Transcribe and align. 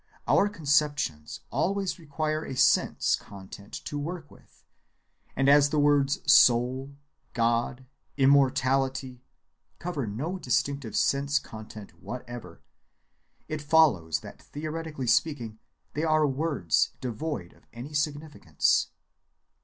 Our 0.27 0.49
conceptions 0.49 1.41
always 1.51 1.99
require 1.99 2.43
a 2.43 2.55
sense‐content 2.55 3.83
to 3.83 3.99
work 3.99 4.31
with, 4.31 4.63
and 5.35 5.47
as 5.47 5.69
the 5.69 5.77
words 5.77 6.21
"soul," 6.25 6.95
"God," 7.35 7.85
"immortality," 8.17 9.21
cover 9.77 10.07
no 10.07 10.39
distinctive 10.39 10.93
sense‐content 10.93 11.91
whatever, 11.99 12.61
it 13.47 13.61
follows 13.61 14.21
that 14.21 14.41
theoretically 14.41 15.05
speaking 15.05 15.59
they 15.93 16.03
are 16.03 16.25
words 16.25 16.93
devoid 16.99 17.53
of 17.53 17.67
any 17.71 17.93
significance. 17.93 18.87